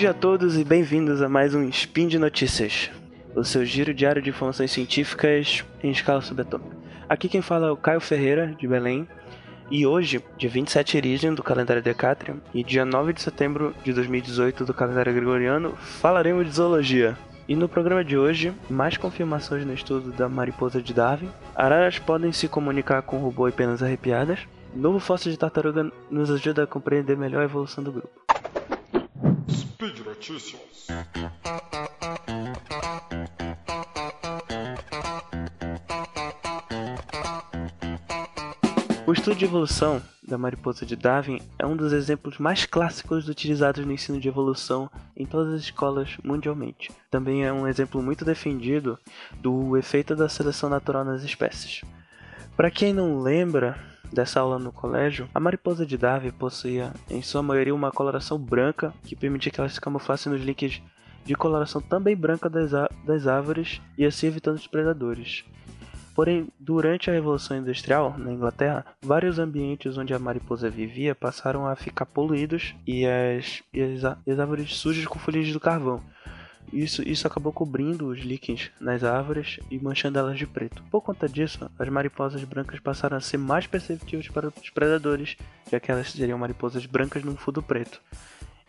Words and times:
dia 0.00 0.12
a 0.12 0.14
todos 0.14 0.56
e 0.56 0.64
bem-vindos 0.64 1.20
a 1.20 1.28
mais 1.28 1.54
um 1.54 1.62
Spin 1.68 2.08
de 2.08 2.18
Notícias, 2.18 2.90
o 3.36 3.44
seu 3.44 3.66
giro 3.66 3.92
diário 3.92 4.22
de 4.22 4.30
informações 4.30 4.70
científicas 4.70 5.62
em 5.82 5.90
escala 5.90 6.22
subatômica. 6.22 6.74
Aqui 7.06 7.28
quem 7.28 7.42
fala 7.42 7.66
é 7.66 7.70
o 7.70 7.76
Caio 7.76 8.00
Ferreira, 8.00 8.54
de 8.58 8.66
Belém, 8.66 9.06
e 9.70 9.86
hoje, 9.86 10.24
dia 10.38 10.48
27 10.48 10.96
Iridium 10.96 11.34
do 11.34 11.42
calendário 11.42 11.82
Decatrium 11.82 12.40
e 12.54 12.64
dia 12.64 12.86
9 12.86 13.12
de 13.12 13.20
setembro 13.20 13.74
de 13.84 13.92
2018 13.92 14.64
do 14.64 14.72
calendário 14.72 15.12
Gregoriano, 15.12 15.74
falaremos 15.76 16.46
de 16.46 16.52
zoologia. 16.54 17.14
E 17.46 17.54
no 17.54 17.68
programa 17.68 18.02
de 18.02 18.16
hoje, 18.16 18.54
mais 18.70 18.96
confirmações 18.96 19.66
no 19.66 19.74
estudo 19.74 20.12
da 20.12 20.30
mariposa 20.30 20.80
de 20.80 20.94
Darwin, 20.94 21.28
araras 21.54 21.98
podem 21.98 22.32
se 22.32 22.48
comunicar 22.48 23.02
com 23.02 23.18
robô 23.18 23.48
e 23.48 23.52
penas 23.52 23.82
arrepiadas, 23.82 24.38
novo 24.74 24.98
fóssil 24.98 25.30
de 25.30 25.38
tartaruga 25.38 25.92
nos 26.10 26.30
ajuda 26.30 26.62
a 26.62 26.66
compreender 26.66 27.18
melhor 27.18 27.42
a 27.42 27.44
evolução 27.44 27.84
do 27.84 27.92
grupo. 27.92 28.39
Speed 29.80 30.00
Notícias. 30.00 30.88
O 39.06 39.12
estudo 39.14 39.36
de 39.36 39.46
evolução 39.46 40.02
da 40.22 40.36
mariposa 40.36 40.84
de 40.84 40.94
Darwin 40.96 41.40
é 41.58 41.64
um 41.64 41.74
dos 41.74 41.94
exemplos 41.94 42.36
mais 42.36 42.66
clássicos 42.66 43.26
utilizados 43.26 43.86
no 43.86 43.92
ensino 43.92 44.20
de 44.20 44.28
evolução 44.28 44.90
em 45.16 45.24
todas 45.24 45.54
as 45.54 45.62
escolas 45.62 46.18
mundialmente. 46.22 46.92
Também 47.10 47.46
é 47.46 47.50
um 47.50 47.66
exemplo 47.66 48.02
muito 48.02 48.22
defendido 48.22 48.98
do 49.40 49.78
efeito 49.78 50.14
da 50.14 50.28
seleção 50.28 50.68
natural 50.68 51.06
nas 51.06 51.22
espécies. 51.22 51.80
Para 52.54 52.70
quem 52.70 52.92
não 52.92 53.22
lembra 53.22 53.82
dessa 54.12 54.40
aula 54.40 54.58
no 54.58 54.72
colégio, 54.72 55.28
a 55.34 55.40
mariposa 55.40 55.86
de 55.86 55.96
Darwin 55.96 56.30
possuía 56.30 56.92
em 57.08 57.22
sua 57.22 57.42
maioria 57.42 57.74
uma 57.74 57.90
coloração 57.90 58.38
branca 58.38 58.92
que 59.04 59.16
permitia 59.16 59.52
que 59.52 59.60
ela 59.60 59.68
se 59.68 59.80
camuflasse 59.80 60.28
nos 60.28 60.42
links 60.42 60.82
de 61.24 61.34
coloração 61.34 61.80
também 61.80 62.16
branca 62.16 62.48
das, 62.48 62.72
das 63.04 63.26
árvores 63.26 63.80
e 63.96 64.04
assim 64.04 64.26
evitando 64.26 64.56
os 64.56 64.66
predadores. 64.66 65.44
Porém, 66.14 66.48
durante 66.58 67.08
a 67.08 67.12
Revolução 67.12 67.56
Industrial 67.56 68.18
na 68.18 68.32
Inglaterra, 68.32 68.84
vários 69.00 69.38
ambientes 69.38 69.96
onde 69.96 70.12
a 70.12 70.18
mariposa 70.18 70.68
vivia 70.68 71.14
passaram 71.14 71.66
a 71.66 71.76
ficar 71.76 72.04
poluídos 72.04 72.74
e 72.86 73.06
as, 73.06 73.62
e 73.72 73.80
as, 73.80 74.04
as 74.04 74.38
árvores 74.38 74.76
sujas 74.76 75.06
com 75.06 75.18
folhas 75.18 75.52
do 75.52 75.60
carvão. 75.60 76.02
Isso, 76.72 77.02
isso 77.02 77.26
acabou 77.26 77.52
cobrindo 77.52 78.06
os 78.06 78.20
líquens 78.20 78.70
nas 78.80 79.02
árvores 79.02 79.58
e 79.70 79.78
manchando 79.78 80.18
elas 80.18 80.38
de 80.38 80.46
preto. 80.46 80.82
Por 80.90 81.00
conta 81.00 81.28
disso, 81.28 81.70
as 81.78 81.88
mariposas 81.88 82.44
brancas 82.44 82.78
passaram 82.78 83.16
a 83.16 83.20
ser 83.20 83.38
mais 83.38 83.66
perceptíveis 83.66 84.28
para 84.28 84.48
os 84.48 84.70
predadores, 84.70 85.36
já 85.70 85.80
que 85.80 85.90
elas 85.90 86.12
seriam 86.12 86.38
mariposas 86.38 86.86
brancas 86.86 87.24
num 87.24 87.36
fundo 87.36 87.62
preto. 87.62 88.00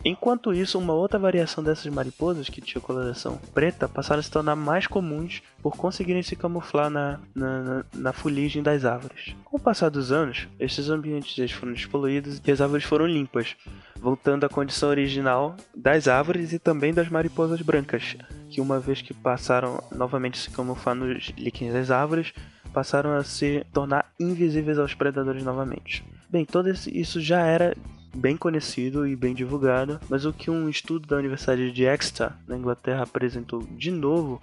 Enquanto 0.03 0.51
isso, 0.51 0.79
uma 0.79 0.93
outra 0.93 1.19
variação 1.19 1.63
dessas 1.63 1.91
mariposas, 1.93 2.49
que 2.49 2.59
tinha 2.59 2.81
coloração 2.81 3.39
preta, 3.53 3.87
passaram 3.87 4.19
a 4.19 4.23
se 4.23 4.31
tornar 4.31 4.55
mais 4.55 4.87
comuns 4.87 5.43
por 5.61 5.75
conseguirem 5.75 6.23
se 6.23 6.35
camuflar 6.35 6.89
na, 6.89 7.19
na, 7.35 7.61
na, 7.61 7.85
na 7.93 8.13
fuligem 8.13 8.63
das 8.63 8.83
árvores. 8.83 9.35
Com 9.45 9.57
o 9.57 9.59
passar 9.59 9.89
dos 9.89 10.11
anos, 10.11 10.47
esses 10.59 10.89
ambientes 10.89 11.51
foram 11.51 11.73
despoluídos 11.73 12.41
e 12.43 12.51
as 12.51 12.61
árvores 12.61 12.83
foram 12.83 13.05
limpas, 13.05 13.55
voltando 13.99 14.43
à 14.43 14.49
condição 14.49 14.89
original 14.89 15.55
das 15.75 16.07
árvores 16.07 16.51
e 16.51 16.57
também 16.57 16.91
das 16.93 17.09
mariposas 17.09 17.61
brancas, 17.61 18.17
que 18.49 18.59
uma 18.59 18.79
vez 18.79 19.03
que 19.03 19.13
passaram 19.13 19.83
novamente 19.95 20.39
a 20.39 20.41
se 20.41 20.49
camuflar 20.49 20.95
nos 20.95 21.31
líquens 21.37 21.73
das 21.73 21.91
árvores, 21.91 22.33
passaram 22.73 23.13
a 23.13 23.23
se 23.23 23.65
tornar 23.71 24.11
invisíveis 24.19 24.79
aos 24.79 24.95
predadores 24.95 25.43
novamente. 25.43 26.03
Bem, 26.29 26.45
todo 26.45 26.69
isso 26.69 27.21
já 27.21 27.41
era 27.41 27.75
bem 28.15 28.35
conhecido 28.35 29.07
e 29.07 29.15
bem 29.15 29.33
divulgado, 29.33 29.99
mas 30.09 30.25
o 30.25 30.33
que 30.33 30.51
um 30.51 30.69
estudo 30.69 31.07
da 31.07 31.17
Universidade 31.17 31.71
de 31.71 31.83
Exeter, 31.85 32.31
na 32.47 32.57
Inglaterra, 32.57 33.03
apresentou 33.03 33.61
de 33.63 33.91
novo 33.91 34.41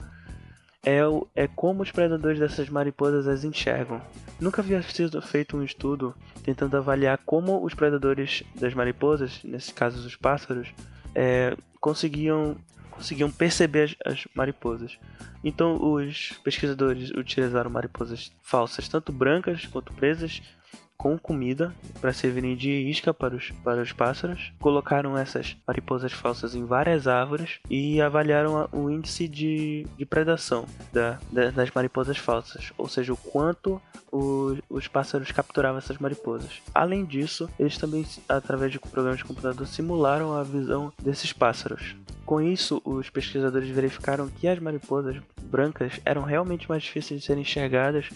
é, 0.82 1.06
o, 1.06 1.26
é 1.34 1.46
como 1.46 1.82
os 1.82 1.90
predadores 1.90 2.38
dessas 2.38 2.68
mariposas 2.68 3.26
as 3.26 3.44
enxergam. 3.44 4.00
Nunca 4.40 4.62
havia 4.62 4.80
sido 4.82 5.20
feito 5.20 5.56
um 5.56 5.62
estudo 5.62 6.14
tentando 6.42 6.76
avaliar 6.76 7.18
como 7.26 7.64
os 7.64 7.74
predadores 7.74 8.42
das 8.54 8.72
mariposas, 8.74 9.40
nesse 9.44 9.74
caso 9.74 10.06
os 10.06 10.16
pássaros, 10.16 10.68
é, 11.14 11.56
conseguiam, 11.80 12.56
conseguiam 12.90 13.30
perceber 13.30 13.96
as, 14.04 14.14
as 14.14 14.28
mariposas. 14.34 14.98
Então 15.44 15.92
os 15.92 16.32
pesquisadores 16.42 17.10
utilizaram 17.10 17.70
mariposas 17.70 18.32
falsas, 18.42 18.88
tanto 18.88 19.12
brancas 19.12 19.66
quanto 19.66 19.92
presas, 19.92 20.40
com 20.98 21.16
comida 21.16 21.72
para 22.00 22.12
servirem 22.12 22.56
de 22.56 22.70
isca 22.70 23.14
para 23.14 23.36
os, 23.36 23.52
para 23.62 23.80
os 23.80 23.92
pássaros. 23.92 24.52
Colocaram 24.58 25.16
essas 25.16 25.56
mariposas 25.66 26.12
falsas 26.12 26.56
em 26.56 26.64
várias 26.64 27.06
árvores 27.06 27.60
e 27.70 28.00
avaliaram 28.00 28.68
o 28.72 28.90
índice 28.90 29.28
de, 29.28 29.86
de 29.96 30.04
predação 30.04 30.66
da, 30.92 31.18
da, 31.30 31.50
das 31.50 31.70
mariposas 31.70 32.18
falsas, 32.18 32.72
ou 32.76 32.88
seja, 32.88 33.12
o 33.12 33.16
quanto 33.16 33.80
os, 34.10 34.58
os 34.68 34.88
pássaros 34.88 35.30
capturavam 35.30 35.78
essas 35.78 35.98
mariposas. 35.98 36.60
Além 36.74 37.04
disso, 37.04 37.48
eles 37.58 37.78
também, 37.78 38.04
através 38.28 38.72
de 38.72 38.80
programas 38.80 39.18
de 39.18 39.24
computador, 39.24 39.66
simularam 39.66 40.34
a 40.34 40.42
visão 40.42 40.92
desses 41.00 41.32
pássaros. 41.32 41.94
Com 42.26 42.42
isso, 42.42 42.82
os 42.84 43.08
pesquisadores 43.08 43.70
verificaram 43.70 44.28
que 44.28 44.48
as 44.48 44.58
mariposas 44.58 45.16
brancas 45.44 46.00
eram 46.04 46.22
realmente 46.22 46.68
mais 46.68 46.82
difíceis 46.82 47.20
de 47.20 47.26
serem 47.26 47.42
enxergadas 47.42 48.10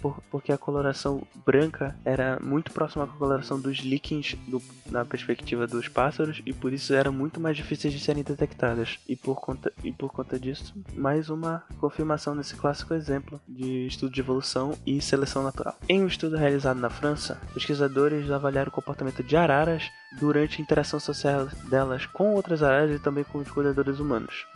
por, 0.00 0.20
porque 0.30 0.52
a 0.52 0.58
coloração 0.58 1.22
branca 1.44 1.96
era 2.04 2.38
muito 2.40 2.72
próxima 2.72 3.04
à 3.04 3.06
coloração 3.06 3.60
dos 3.60 3.78
líquens 3.78 4.36
do, 4.46 4.62
na 4.90 5.04
perspectiva 5.04 5.66
dos 5.66 5.88
pássaros 5.88 6.42
e 6.44 6.52
por 6.52 6.72
isso 6.72 6.94
eram 6.94 7.12
muito 7.12 7.40
mais 7.40 7.56
difíceis 7.56 7.92
de 7.92 8.00
serem 8.00 8.22
detectadas. 8.22 8.98
E 9.08 9.16
por 9.16 9.40
conta, 9.40 9.72
e 9.84 9.92
por 9.92 10.12
conta 10.12 10.38
disso, 10.38 10.74
mais 10.94 11.30
uma 11.30 11.62
confirmação 11.78 12.34
nesse 12.34 12.56
clássico 12.56 12.94
exemplo 12.94 13.40
de 13.48 13.86
estudo 13.86 14.12
de 14.12 14.20
evolução 14.20 14.76
e 14.86 15.00
seleção 15.00 15.42
natural. 15.42 15.76
Em 15.88 16.02
um 16.02 16.06
estudo 16.06 16.36
realizado 16.36 16.78
na 16.78 16.90
França, 16.90 17.40
pesquisadores 17.54 18.30
avaliaram 18.30 18.68
o 18.68 18.74
comportamento 18.74 19.22
de 19.22 19.36
araras 19.36 19.90
durante 20.18 20.60
a 20.60 20.62
interação 20.62 20.98
social 20.98 21.46
delas 21.68 22.06
com 22.06 22.34
outras 22.34 22.62
araras 22.62 22.96
e 22.96 23.02
também 23.02 23.24
com 23.24 23.38
os 23.38 23.50
cuidadores 23.50 23.98
humanos. 24.00 24.46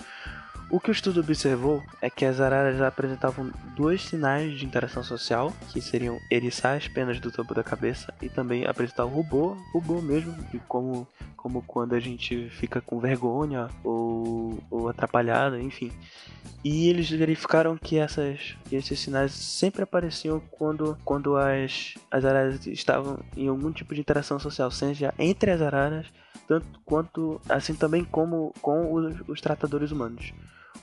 O 0.75 0.81
que 0.81 0.91
o 0.91 0.93
estudo 0.93 1.21
observou 1.21 1.81
é 2.03 2.11
que 2.11 2.25
as 2.25 2.41
araras 2.41 2.81
apresentavam 2.81 3.53
dois 3.77 4.03
sinais 4.03 4.59
de 4.59 4.67
interação 4.67 5.05
social, 5.05 5.53
que 5.73 5.81
seriam 5.81 6.19
eriçar 6.29 6.77
as 6.77 6.89
penas 6.89 7.21
do 7.21 7.31
topo 7.31 7.55
da 7.55 7.63
cabeça 7.63 8.13
e 8.21 8.29
também 8.29 8.67
apresentar 8.67 9.05
o 9.05 9.09
rubor, 9.09 9.57
rubor 9.73 10.03
mesmo, 10.03 10.35
como, 10.67 11.07
como 11.37 11.63
quando 11.63 11.95
a 11.95 12.01
gente 12.01 12.51
fica 12.51 12.81
com 12.81 12.99
vergonha 12.99 13.69
ou, 13.85 14.59
ou 14.69 14.89
atrapalhado, 14.89 15.61
enfim. 15.61 15.93
E 16.65 16.89
eles 16.89 17.09
verificaram 17.09 17.77
que, 17.77 17.97
essas, 17.97 18.57
que 18.65 18.75
esses 18.75 18.99
sinais 18.99 19.31
sempre 19.31 19.85
apareciam 19.85 20.41
quando, 20.51 20.99
quando 21.05 21.37
as, 21.37 21.95
as 22.11 22.25
araras 22.25 22.67
estavam 22.67 23.21
em 23.37 23.47
algum 23.47 23.71
tipo 23.71 23.95
de 23.95 24.01
interação 24.01 24.41
social, 24.41 24.73
seja 24.73 25.15
entre 25.21 25.53
as 25.53 25.63
araras, 25.63 26.09
tanto 26.49 26.67
quanto 26.85 27.41
assim 27.49 27.77
também 27.77 28.05
como 28.05 28.53
com 28.61 28.93
os, 28.93 29.15
os 29.29 29.41
tratadores 29.41 29.93
humanos. 29.93 30.33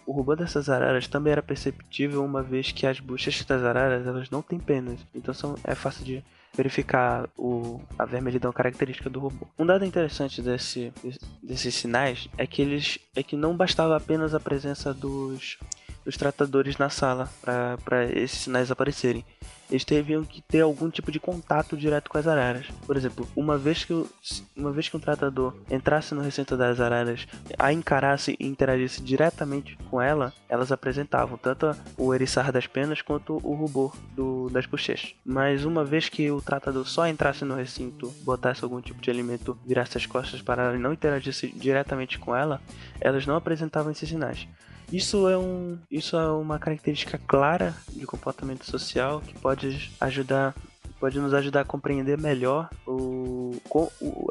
O 0.06 0.12
rubor 0.12 0.36
dessas 0.36 0.70
araras 0.70 1.08
também 1.08 1.32
era 1.32 1.42
perceptível 1.42 2.24
uma 2.24 2.42
vez 2.42 2.72
que 2.72 2.86
as 2.86 3.00
bochechas 3.00 3.46
das 3.46 3.64
araras 3.64 4.06
elas 4.06 4.30
não 4.30 4.42
têm 4.42 4.60
penas, 4.60 5.00
então 5.14 5.34
são, 5.34 5.56
é 5.64 5.76
fácil 5.76 6.04
de 6.04 6.24
verificar 6.54 7.30
o, 7.38 7.80
a 7.98 8.06
vermelhidão 8.06 8.52
característica 8.52 9.10
do 9.10 9.20
robô. 9.20 9.48
Um 9.58 9.66
dado 9.66 9.86
interessante 9.86 10.42
desse, 10.42 10.92
desses 11.42 11.76
sinais 11.76 12.28
é 12.38 12.46
que 12.46 12.62
eles 12.62 13.00
é 13.16 13.24
que 13.24 13.36
não 13.36 13.56
bastava 13.56 13.96
apenas 13.96 14.36
a 14.36 14.40
presença 14.40 14.94
dos, 14.94 15.58
dos 16.06 16.18
tratadores 16.18 16.78
na 16.78 16.90
sala 16.90 17.30
para 17.84 18.06
esses 18.06 18.42
sinais 18.42 18.72
aparecerem 18.72 19.26
eles 19.72 19.86
teriam 19.86 20.24
que 20.24 20.42
ter 20.42 20.62
algum 20.62 20.90
tipo 20.90 21.12
de 21.12 21.20
contato 21.20 21.78
direto 21.78 22.10
com 22.10 22.18
as 22.18 22.28
araras. 22.28 22.68
Por 22.86 22.98
exemplo, 22.98 23.28
uma 23.36 23.58
vez 23.58 23.86
que, 23.86 23.94
uma 24.56 24.72
vez 24.72 24.90
que 24.90 24.98
um 24.98 25.00
tratador 25.00 25.56
entrasse 25.70 26.14
no 26.14 26.22
recinto 26.22 26.58
das 26.58 26.82
araras, 26.82 27.26
a 27.58 27.72
encarasse 27.72 28.36
e 28.38 28.46
interagisse 28.46 29.02
diretamente 29.02 29.78
com 29.90 30.02
ela, 30.02 30.34
elas 30.50 30.72
apresentavam 30.72 31.38
tanto 31.38 31.74
o 31.98 32.14
eriçar 32.14 32.52
das 32.52 32.68
penas 32.68 33.02
quanto 33.02 33.40
o 33.42 33.54
rubor 33.54 33.96
do, 34.14 34.50
das 34.50 34.66
bochechas. 34.66 35.16
Mas 35.26 35.64
uma 35.64 35.86
vez 35.86 36.10
que 36.10 36.30
o 36.30 36.42
tratador 36.42 36.86
só 36.86 37.08
entrasse 37.08 37.46
no 37.46 37.56
recinto, 37.56 38.14
botasse 38.24 38.64
algum 38.64 38.82
tipo 38.82 39.02
de 39.02 39.10
alimento, 39.10 39.58
virasse 39.66 39.98
as 39.98 40.06
costas 40.06 40.42
para 40.42 40.64
ela 40.64 40.76
e 40.76 40.80
não 40.80 40.92
interagisse 40.92 41.48
diretamente 41.48 42.20
com 42.20 42.36
ela, 42.36 42.62
elas 43.00 43.26
não 43.26 43.38
apresentavam 43.38 43.92
esses 43.92 44.10
sinais. 44.10 44.48
Isso 44.92 45.28
é, 45.30 45.38
um, 45.38 45.78
isso 45.90 46.18
é 46.18 46.32
uma 46.32 46.60
característica 46.60 47.18
clara 47.18 47.74
de 47.90 48.06
comportamento 48.06 48.66
social 48.66 49.22
que 49.22 49.34
pode 49.40 49.92
ajudar 50.00 50.54
pode 51.00 51.20
nos 51.20 51.34
ajudar 51.34 51.62
a 51.62 51.66
compreender 51.66 52.16
melhor 52.16 52.70
o, 52.86 53.60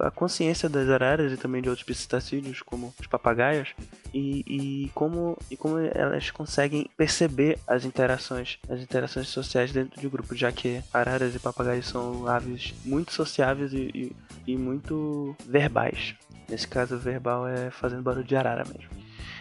a 0.00 0.10
consciência 0.10 0.68
das 0.68 0.88
araras 0.88 1.32
e 1.32 1.36
também 1.36 1.60
de 1.60 1.68
outros 1.68 1.84
psitacídeos, 1.84 2.62
como 2.62 2.94
os 2.98 3.06
papagaios, 3.08 3.74
e, 4.14 4.44
e, 4.46 4.88
como, 4.94 5.36
e 5.50 5.56
como 5.56 5.78
elas 5.78 6.30
conseguem 6.30 6.88
perceber 6.96 7.58
as 7.66 7.84
interações, 7.84 8.60
as 8.68 8.80
interações 8.80 9.26
sociais 9.26 9.72
dentro 9.72 10.00
de 10.00 10.08
grupo, 10.08 10.36
já 10.36 10.52
que 10.52 10.80
araras 10.92 11.34
e 11.34 11.40
papagaios 11.40 11.88
são 11.88 12.28
aves 12.28 12.72
muito 12.84 13.12
sociáveis 13.12 13.72
e, 13.72 13.90
e, 13.92 14.16
e 14.52 14.56
muito 14.56 15.34
verbais. 15.44 16.14
Nesse 16.48 16.68
caso, 16.68 16.96
verbal 16.96 17.48
é 17.48 17.70
fazendo 17.72 18.02
barulho 18.02 18.24
de 18.24 18.36
arara 18.36 18.64
mesmo. 18.64 18.99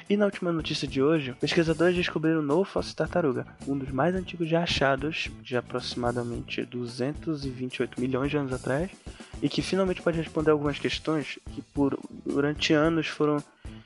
E 0.09 0.17
na 0.17 0.25
última 0.25 0.51
notícia 0.51 0.87
de 0.87 1.03
hoje, 1.03 1.35
pesquisadores 1.39 1.95
descobriram 1.95 2.39
um 2.39 2.43
novo 2.43 2.63
fóssil 2.63 2.95
tartaruga, 2.95 3.45
um 3.67 3.77
dos 3.77 3.91
mais 3.91 4.15
antigos 4.15 4.49
já 4.49 4.63
achados, 4.63 5.29
de 5.43 5.55
aproximadamente 5.55 6.65
228 6.65 8.01
milhões 8.01 8.31
de 8.31 8.37
anos 8.37 8.51
atrás, 8.51 8.89
e 9.39 9.47
que 9.47 9.61
finalmente 9.61 10.01
pode 10.01 10.17
responder 10.17 10.49
algumas 10.49 10.79
questões 10.79 11.37
que 11.53 11.61
por 11.61 11.99
durante 12.25 12.73
anos 12.73 13.05
foram 13.05 13.37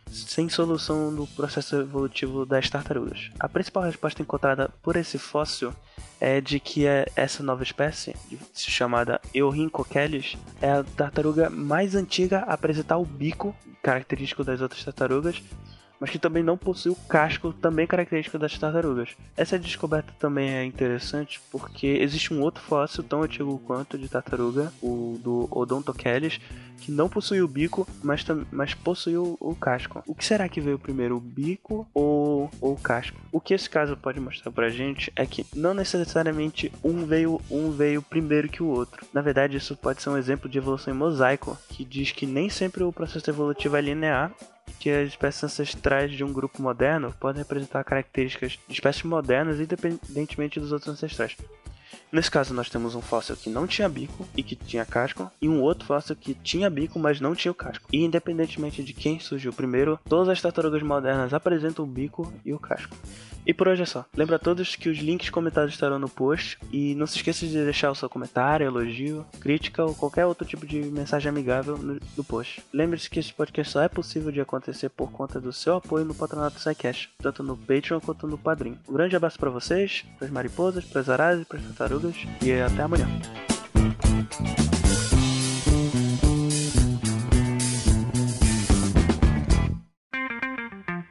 sem 0.09 0.47
solução 0.47 1.11
no 1.11 1.27
processo 1.27 1.75
evolutivo 1.75 2.45
das 2.45 2.69
tartarugas. 2.69 3.29
A 3.37 3.49
principal 3.49 3.83
resposta 3.83 4.21
encontrada 4.21 4.69
por 4.81 4.95
esse 4.95 5.17
fóssil 5.17 5.73
é 6.21 6.39
de 6.39 6.57
que 6.57 6.85
é 6.87 7.05
essa 7.17 7.43
nova 7.43 7.63
espécie, 7.63 8.15
chamada 8.55 9.19
Eurincochelis, 9.33 10.37
é 10.61 10.71
a 10.71 10.85
tartaruga 10.85 11.49
mais 11.49 11.95
antiga 11.95 12.45
a 12.47 12.53
apresentar 12.53 12.97
o 12.97 13.05
bico 13.05 13.53
característico 13.81 14.45
das 14.45 14.61
outras 14.61 14.81
tartarugas 14.85 15.43
mas 16.03 16.09
que 16.09 16.19
também 16.19 16.43
não 16.43 16.57
possui 16.57 16.91
o 16.91 16.95
casco 17.07 17.53
também 17.53 17.87
característico 17.87 18.37
das 18.37 18.57
tartarugas. 18.57 19.15
Essa 19.37 19.57
descoberta 19.57 20.13
também 20.19 20.49
é 20.49 20.65
interessante 20.65 21.39
porque 21.49 21.87
existe 21.87 22.33
um 22.33 22.41
outro 22.41 22.61
fóssil 22.61 23.01
tão 23.03 23.23
antigo 23.23 23.57
quanto 23.65 23.97
de 23.97 24.09
tartaruga, 24.09 24.69
o 24.81 25.17
do 25.23 25.47
Odontocheles, 25.49 26.41
que 26.81 26.91
não 26.91 27.07
possui 27.07 27.41
o 27.41 27.47
bico, 27.47 27.87
mas, 28.03 28.25
mas 28.51 28.73
possui 28.73 29.15
o, 29.15 29.37
o, 29.39 29.55
casco. 29.55 30.03
O 30.05 30.13
que 30.13 30.25
será 30.25 30.49
que 30.49 30.59
veio 30.59 30.77
primeiro, 30.77 31.15
o 31.15 31.21
bico 31.21 31.87
ou, 31.93 32.51
ou 32.59 32.73
o 32.73 32.77
casco? 32.77 33.17
O 33.31 33.39
que 33.39 33.53
esse 33.53 33.69
caso 33.69 33.95
pode 33.95 34.19
mostrar 34.19 34.51
pra 34.51 34.67
gente 34.67 35.09
é 35.15 35.25
que 35.25 35.45
não 35.55 35.73
necessariamente 35.73 36.69
um 36.83 37.05
veio, 37.05 37.39
um 37.49 37.71
veio 37.71 38.01
primeiro 38.01 38.49
que 38.49 38.61
o 38.61 38.67
outro. 38.67 39.07
Na 39.13 39.21
verdade, 39.21 39.55
isso 39.55 39.77
pode 39.77 40.01
ser 40.01 40.09
um 40.09 40.17
exemplo 40.17 40.49
de 40.49 40.57
evolução 40.57 40.93
em 40.93 40.97
mosaico, 40.97 41.57
que 41.69 41.85
diz 41.85 42.11
que 42.11 42.25
nem 42.25 42.49
sempre 42.49 42.83
o 42.83 42.91
processo 42.91 43.29
evolutivo 43.29 43.77
é 43.77 43.81
linear 43.81 44.33
que 44.83 44.89
as 44.89 45.07
espécies 45.07 45.45
ancestrais 45.45 46.11
de 46.11 46.25
um 46.25 46.33
grupo 46.33 46.61
moderno 46.61 47.15
podem 47.17 47.41
representar 47.41 47.85
características 47.85 48.59
de 48.67 48.73
espécies 48.73 49.03
modernas 49.03 49.57
independentemente 49.57 50.59
dos 50.59 50.73
outros 50.73 50.91
ancestrais. 50.93 51.37
Nesse 52.11 52.29
caso, 52.29 52.53
nós 52.53 52.69
temos 52.69 52.93
um 52.93 53.01
fóssil 53.01 53.37
que 53.37 53.49
não 53.49 53.65
tinha 53.65 53.87
bico 53.87 54.27
e 54.35 54.43
que 54.43 54.57
tinha 54.57 54.85
casco, 54.85 55.31
e 55.41 55.47
um 55.47 55.61
outro 55.61 55.87
fóssil 55.87 56.17
que 56.17 56.33
tinha 56.33 56.69
bico, 56.69 56.99
mas 56.99 57.21
não 57.21 57.33
tinha 57.33 57.51
o 57.53 57.55
casco. 57.55 57.87
E 57.93 58.03
independentemente 58.03 58.83
de 58.83 58.91
quem 58.91 59.21
surgiu 59.21 59.53
primeiro, 59.53 59.97
todas 60.03 60.27
as 60.27 60.41
tartarugas 60.41 60.83
modernas 60.83 61.33
apresentam 61.33 61.85
o 61.85 61.87
bico 61.87 62.33
e 62.43 62.53
o 62.53 62.59
casco. 62.59 62.93
E 63.45 63.53
por 63.53 63.67
hoje 63.67 63.83
é 63.83 63.85
só. 63.85 64.05
Lembra 64.15 64.37
a 64.37 64.39
todos 64.39 64.75
que 64.75 64.89
os 64.89 64.97
links 64.97 65.29
comentados 65.29 65.73
estarão 65.73 65.99
no 65.99 66.09
post 66.09 66.57
e 66.71 66.95
não 66.95 67.05
se 67.05 67.17
esqueça 67.17 67.45
de 67.45 67.63
deixar 67.63 67.91
o 67.91 67.95
seu 67.95 68.09
comentário, 68.09 68.65
elogio, 68.65 69.25
crítica 69.39 69.83
ou 69.83 69.93
qualquer 69.93 70.25
outro 70.25 70.47
tipo 70.47 70.65
de 70.65 70.79
mensagem 70.79 71.29
amigável 71.29 71.77
no, 71.77 71.99
no 72.15 72.23
post. 72.23 72.63
Lembre-se 72.73 73.09
que 73.09 73.19
esse 73.19 73.33
podcast 73.33 73.73
só 73.73 73.81
é 73.81 73.89
possível 73.89 74.31
de 74.31 74.41
acontecer 74.41 74.89
por 74.89 75.11
conta 75.11 75.39
do 75.39 75.51
seu 75.51 75.75
apoio 75.75 76.05
no 76.05 76.15
patronato 76.15 76.55
do 76.55 76.61
SciCast, 76.61 77.09
tanto 77.21 77.43
no 77.43 77.57
Patreon 77.57 77.99
quanto 77.99 78.27
no 78.27 78.37
Padrim. 78.37 78.77
Um 78.87 78.93
grande 78.93 79.15
abraço 79.15 79.37
para 79.37 79.49
vocês, 79.49 80.05
para 80.17 80.27
as 80.27 80.31
mariposas, 80.33 80.85
para 80.85 81.01
as 81.01 81.09
araras 81.09 81.41
e 81.41 81.45
para 81.45 81.59
as 81.59 81.65
tartarugas 81.65 82.15
e 82.41 82.53
até 82.53 82.81
amanhã. 82.81 83.07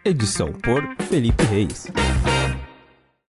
Edição 0.05 0.53
por 0.53 0.83
Felipe 1.09 1.45
Reis. 1.45 1.87